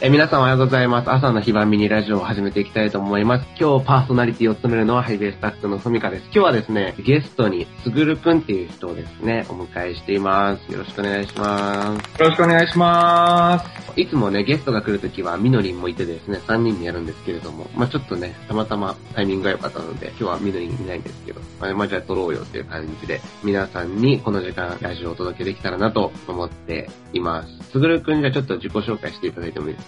[0.00, 1.10] え皆さんおはようございます。
[1.10, 3.46] 朝の非番ミニラジオを始めていきたいと思います。
[3.58, 6.24] 今日パーソナリティを務めるのはハイベースタッフのふみかです。
[6.26, 10.70] 今日はですね、ゲストにすぐるくんっていう人をですね、お迎えしています。
[10.70, 12.22] よろしくお願いします。
[12.22, 14.00] よろしくお願いします。
[14.00, 27.70] いつもね、ゲストが来るときはみのりんもいてですね、3人でやるんですけれども、まあちょっとね、たまたまタイミングが良かったので、今日はみのりんいないんですけど、まあ、まあじゃあ撮ろうよっていう感じで、皆さんにこの時間ラジオをお届けできたらなと思っています。
[27.72, 29.86] すぐるくんじゃあちょっと自己紹介していただいてもいいです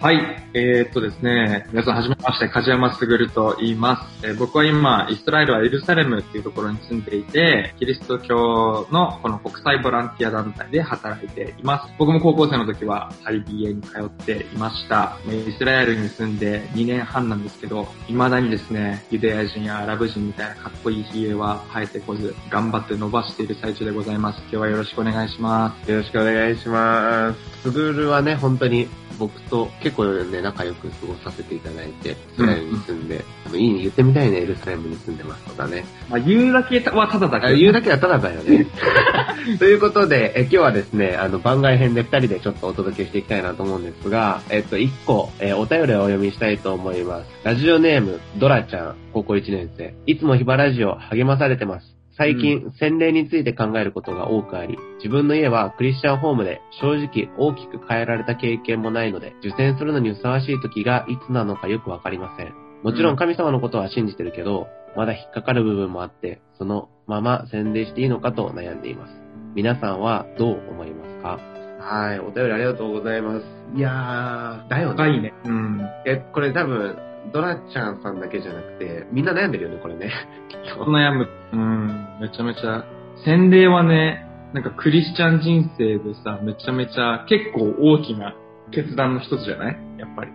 [0.00, 0.20] はい、
[0.54, 11.92] えー、っとですね、皆さんはじめまして、梶山卓と言います、えー僕は今、イスラエルはエルサレムっていうところに住んでいて、キリスト教のこの国際ボランティア団体で働いています。
[11.98, 15.18] 僕も高校生の時は IBA に通っていました。
[15.26, 24.38] えーイスラエルに住んで2年半なんですけど、未だにですね、ユダヤ人やアラブ人みたいなかっこいい髭は生えてこず、頑張って伸ばしている最中でございます。
[24.42, 25.90] 今日はよろしくお願いします。
[25.90, 27.62] よろしくお願いします。
[27.62, 28.86] すぐるはね、本当に
[29.18, 35.84] 僕と結構ね、仲良く過ごさせていただいて、イスラエルに住んで、多分いいね、言ってみたいね、エルサレムに住んでますとかね。
[36.08, 38.66] まあ、言うだけはただだけあ言うだけはただだよね。
[39.58, 47.30] ということで、え今日はですね、あの、番外編で二人でちょっとお届けしていきたいなと思うんですが、えっと、一個、えーお便りをお読みしたいと思います。
[47.42, 49.94] ラジオネーム、ドラちゃん、高校1年生。
[50.06, 51.97] いつもヒバラジオ励まされてます。
[52.18, 62.52] 最近、洗礼について考えることが多くあり、自分の家はクリスチャンホームで正直大きく変えられた経験もないので、受洗するのにふさわしい時がいつなのかよくわかりません。
[62.82, 64.66] もちろん神様のことは信じてるけど、
[64.96, 69.12] まだ引っかかる部分もあって、そのまま洗礼していいのかと悩んでいます。
[69.54, 71.38] 皆さんはどう思いますか？
[71.80, 73.44] はい、お便りありがとうございます。
[73.76, 75.32] いやー、だよ深いね。
[75.44, 75.80] うん。
[76.04, 76.96] え、これ多分、
[77.32, 80.10] ドラちゃんさんだけじゃなくて、みんな悩んでるよね、これね。
[80.48, 81.28] きっと悩む。
[81.52, 82.06] うん。
[82.20, 82.84] めちゃめちゃ。
[83.24, 88.34] 洗礼はね、なんかクリスチャン人生でさ、めちゃめちゃ結構大きな
[88.70, 89.76] 決断の一つじゃない？
[89.98, 90.30] やっぱり。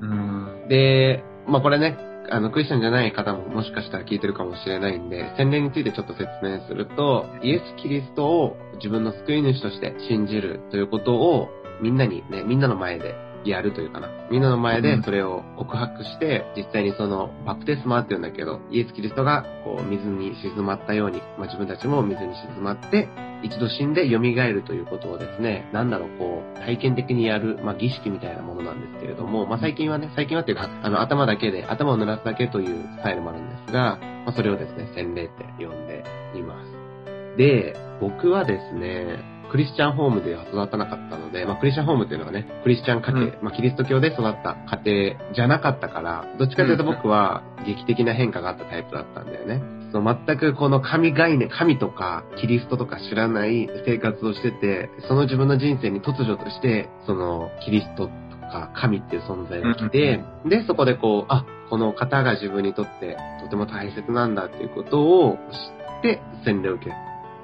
[0.00, 0.68] うんうん。
[0.68, 1.96] で、まあこれね、
[2.30, 11.48] あの、クリスチャンじゃない方ももしかしたら聞いてるかもしれないんで、洗礼についてちょっと説明すると、イエス・キリストを自分の救い主として信じるということを、
[11.80, 13.14] みんなにね、みんなの前で
[13.44, 14.08] やるというかな。
[14.30, 23.08] みんなの前でそれを告白して、実際にその、バプテスマって言うんだけど、イエス・キリストがこう、水に沈まったように、まあ自分たちも水に沈まって、
[23.42, 36.04] 一度死んで蘇るということをですね、なんだろう、こう、体験的にやる、まあ、儀式みたいなものなんですけれども、まあ、最近はね、最近はっていうか、あの、頭だけで、頭を濡らすだけというスタイルもあるんですが、まあ、それをですね、洗礼って呼んで
[36.36, 37.36] います。
[37.36, 43.38] で、僕はですね、クリスチャンホームでは育たなかったので、まあ、クリスチャンホームっていうのはね、クリスチャン家庭、うん。
[43.42, 49.60] まあ、キリスト教で育った家庭じゃなかったから、どっちかというと僕は劇的な変化があったタイプだったんだよね。
[49.92, 58.10] そう全くこの神概念、神とかキリストとか知らない生活をしてて、その自分の人生に突如として、そのキリストと
[58.50, 66.92] か神っていう存在が来て、で、そこでこう、あ、この方が自分にとってとても大切なんだっていうことを知って洗礼を受け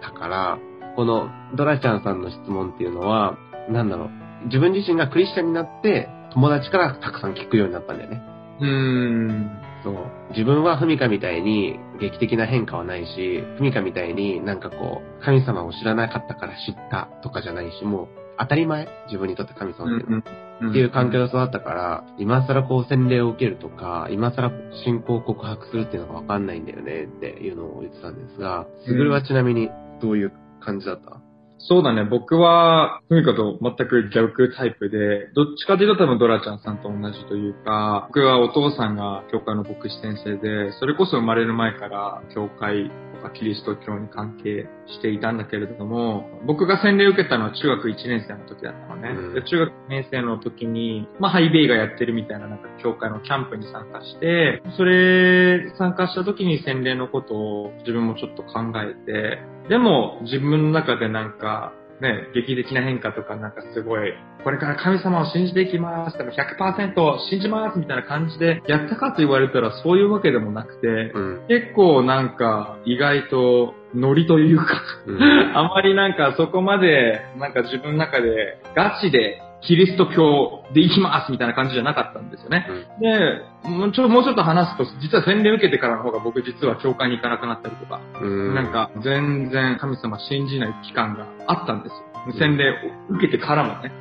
[0.01, 0.59] たから、
[0.99, 3.39] このドラちゃんさんの質問っていうのは、
[3.71, 8.21] なんだろう、自分自身がクリスチャンになって友達からたくさん聞くようになったんだよね。
[8.61, 9.51] うん。
[9.85, 9.95] そう。
[10.31, 20.23] 自分はふみかみたいに劇的な変化はないし、ふみかみたいになんかこう、神様を知らなかったから知ったとかじゃないし、もう当たり前自分にとって神様っていうのは。
[20.71, 24.51] っていう環境で育ったから、今更こう洗礼を受けるとか、今更
[24.85, 29.71] 信仰を告白するっていうのがわかんないんだよねっていうのを言ってたんですが、すぐるはちなみに
[30.01, 31.21] どういう感じだった？
[31.61, 49.11] そうだね、僕は、ふみかと全く逆タイプで、どっちかというと多分ドラちゃんさんと同じというか、僕はお父さんが教会の牧師先生で、それこそ生まれる前から教会とかキリスト教に関係していたんだけれども、僕が洗礼を受けたのは中学1年生の時だったのね。
[49.11, 64.13] うんで中学2年生の時に、まあハイベイがやってるみたいななんか教会のキャンプに参加して、それ参加した時に洗礼のことを自分もちょっと考えて、でも自分の中でなんか、ね、劇的な変化とかなんかすごい、
[64.45, 71.47] これから神様を信じていきます、でも100%信じますみたいな感じでやったかと言われたらそういうわけでもなくて、うん。
[71.49, 74.65] 結構なんか意外とノリというか、
[75.07, 75.19] うん。
[75.57, 82.67] あまりなんかそこまでなんか自分の中でガチでキリスト教で行きますみたいな感じじゃなかったんですよね。
[83.01, 88.55] で、もうちょもうちょっと話すと、実は洗礼受けてからの方が僕実は教会に行かなくなったりとか、うん。
[88.55, 92.39] なんか全然神様信じない期間があったんですよ。
[92.39, 92.75] 洗礼を
[93.17, 93.93] 受けてからもね。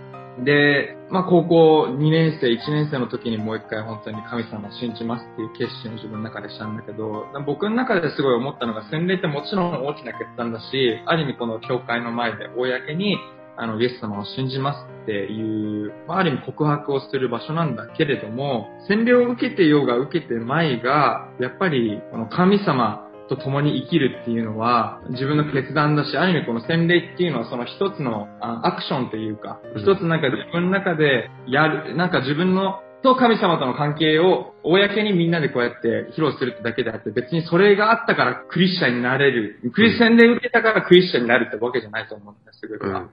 [0.44, 13.18] で、まあ高校2年生、1年生の時にもう一回本当に神様を信じますっていう決心を自分の中でしたんだけど、僕の中ですごい思ったのが洗礼ってもちろん大きな決断だし、ある意味この教会の前で公に
[13.58, 43.10] あの、イエス様を信じますっていう、まあ、ある意味告白をする場所なんだけれども、洗礼を受けてようが受けてまいが、やっぱり、この神様と共に生きるっていうのは、自分の決断だし、ある意味この洗礼っていうのはその一つのアクションというか、一つなんか自分の中でやる、なんか自分のと神様との関係を公にみんなでこうやって披露するってだけであって、別にそれがあったからクリスチャンになれる、クリスチャンで受けたからクリスチャンになるってわけじゃないと思うんですけど、うん。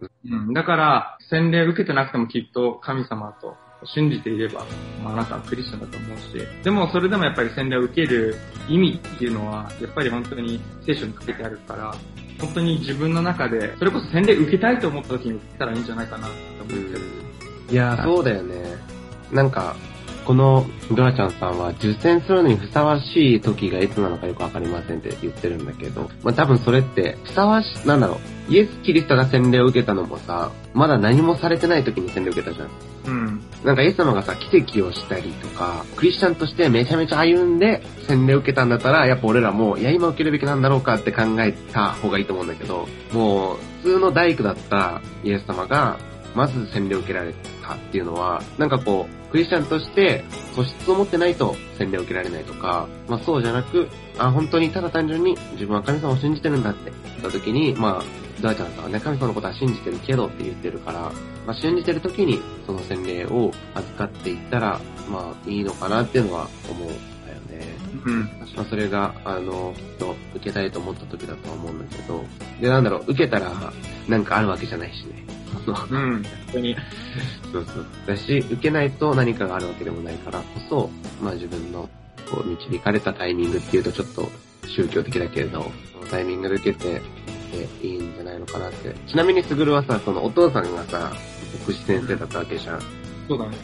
[0.48, 4.64] うん、だから、洗礼受けてなくてもきっと神様と信じていれば、
[5.02, 8.36] まあ、あなたはクリスチャンだと思うし、でもそれでもやっぱり洗礼を受ける
[8.68, 11.94] 意味っていうのは、やっぱり本当に聖書に書いてあるから、
[12.40, 17.00] 本当に自分の中で、それこそ洗礼受けたいと思った時に受けたらいいんじゃないかなって思ってる。
[17.70, 18.63] いやー、そうだよね。
[19.34, 19.76] なんか、
[20.24, 32.68] このドラちゃんさんは受選するのにふさわしい時がいつなのかよくわかりませんって言ってるんだけど、まあ多分それって、ふさわし、なんだろう、イエス・キリストが洗礼を受けたのもさ、まだ何もされてない時に洗礼を受けたじゃん。
[33.06, 33.42] うん。
[33.64, 45.98] なんかイエス様がさ、奇跡をしたりとか、クリスチャンとしてめちゃめちゃ歩んで洗礼を受けたんだったら、やっぱ俺らも、いや今受けるべきなんだろうかって考えた方がいいと思うんだけど、もう、普通の大工だったイエス様が、
[46.34, 50.22] まず洗礼を受けられたっていうのは、なんかこう、クリスチャンとして
[50.54, 58.02] 素質を持ってないと洗礼を受けられないとか、まあそうじゃなく、あ、本当にただ単純に自分は神様を信じてるんだって言った時に、まあ、
[58.40, 61.10] ドアちゃんさんはね、神様のことは信じてるけどって言ってるから、
[61.46, 67.66] まあ、信じてる時にその洗礼を預かっていったら、まあいいのかなっていうのは思うんだよね。
[68.06, 68.20] うん。
[68.54, 72.24] まあそれが、あの、きっと受けたいと思った時だとは思うんだけど、
[72.60, 73.50] で、なんだろう、受けたら
[74.06, 75.33] なんかあるわけじゃないしね。
[75.64, 76.22] そのうん。
[76.22, 76.76] 本当に。
[77.52, 77.86] そうそう。
[78.06, 80.90] だし、受けないと何かがあるわけでもないからこそ、
[81.22, 81.88] まあ自分の
[82.30, 84.28] こう導かれたタイミングっていうとちょっと
[84.66, 87.00] 宗教的だけれど、そのタイミングで受けて、
[87.52, 88.94] でいいんじゃないのかなって。
[89.06, 91.12] ちなみにすぐるはさ、そのお父さんがさ、
[91.66, 92.80] 牧師先生だったわけじゃん。
[93.28, 93.56] そうだね。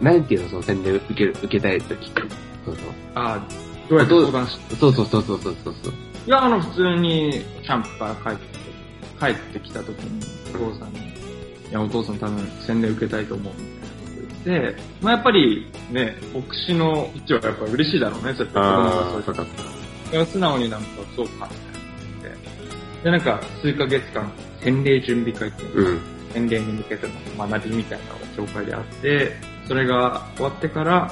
[0.00, 2.22] 何ていうのその洗礼受ける、受けたい時って。
[2.64, 2.84] そうそう。
[3.14, 3.48] ああ、
[3.88, 5.92] どうやって相談しそうそうそうそうそうそうそう。
[6.26, 8.58] いや、あの、普通に、キャンプから帰って、
[9.20, 10.20] 帰ってきた時に、
[10.54, 11.13] お父さんに、
[11.70, 20.14] いや、お父さん多分、洗礼受けたいと思う、みたいなこと言って、まあやっぱり、ね、牧師の位置はやっぱ嬉しいだろうね、そうやって子供がそう。
[20.14, 21.48] いや素直になんか、そうか、
[22.14, 23.04] みたいなで。
[23.04, 24.30] で、なんか、数ヶ月間、
[24.60, 26.00] 洗礼準備会っていうのうん。
[26.34, 27.06] 洗礼に向けて
[27.38, 29.32] の学びみたいなのが教会であって、
[29.66, 31.10] それが終わってから、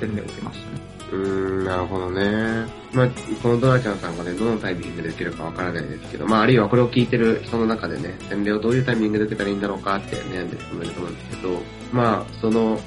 [0.00, 0.75] 洗礼を受けましたね。
[1.12, 2.66] うーん、なるほどね。
[2.92, 3.08] まあ、
[3.42, 11.60] このドラちゃんさんがね、どのタイミングで受けるかわからないですけど、まあ、あるいはこれを聞いてる人の中でね、洗礼をどういうタイミングで受けたらいいんだろうかって悩んでる人もいると思うんですけど、
[11.92, 12.80] まあ、その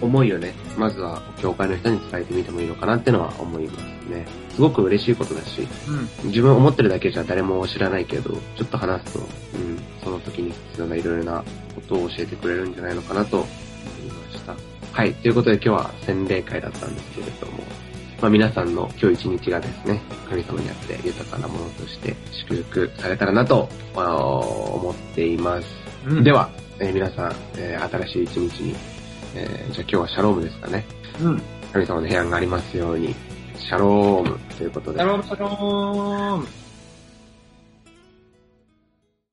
[0.00, 4.26] 思いをね、まずは教会の人に伝えてみてもいいのかなってのは思いますね。
[4.54, 5.66] すごく嬉しいことだし、
[6.22, 6.28] うん。
[6.28, 9.26] 自分思ってるだけじゃ誰も知らないけど、ちょっと話すと、うん、
[10.02, 11.44] その時に必要ないろいろな
[11.74, 13.48] ことを教えてくれるんじゃないのかなと思い
[14.10, 14.75] ました。
[14.96, 17.58] はい、ということで今日は洗礼会だったんですけれども、
[18.18, 22.16] まあ皆さんの今日一日がですね、神様にあって豊かなものとして
[22.48, 25.68] 祝福されたらなと、まあ思っています。
[26.06, 26.48] うんでは、
[26.80, 28.74] えー皆さん、えー新しい一日に、
[29.34, 30.86] えーじゃあ今日はシャロームですかね。
[31.20, 31.42] うん。
[31.74, 33.14] 神様の平安がありますように、
[33.58, 35.06] シャロームということでシャ。
[35.06, 36.65] ローム、シャローム。